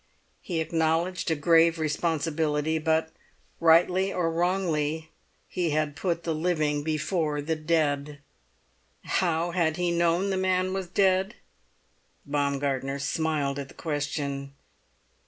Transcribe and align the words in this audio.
He 0.41 0.59
acknowledged 0.61 1.29
a 1.29 1.35
grave 1.35 1.77
responsibility, 1.77 2.79
but 2.79 3.11
rightly 3.59 4.11
or 4.11 4.31
wrongly 4.31 5.11
he 5.47 5.69
had 5.69 5.95
put 5.95 6.23
the 6.23 6.33
living 6.33 6.81
before 6.81 7.39
the 7.39 7.55
dead. 7.55 8.17
How 9.03 9.51
had 9.51 9.77
he 9.77 9.91
known 9.91 10.31
the 10.31 10.37
man 10.37 10.73
was 10.73 10.87
dead? 10.87 11.35
Baumgartner 12.25 12.97
smiled 12.97 13.59
at 13.59 13.67
the 13.67 13.75
question. 13.75 14.53